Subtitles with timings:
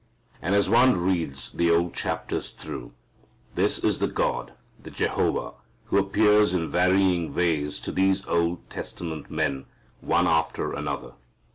[0.41, 2.93] And as one reads the old chapters through,
[3.53, 5.51] this is the God, the Jehovah,
[5.85, 9.67] who appears in varying ways to these Old Testament men,
[9.99, 11.11] one after another.